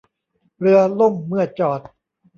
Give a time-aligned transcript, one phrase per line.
[0.59, 1.81] เรือล่มเมื่อจอด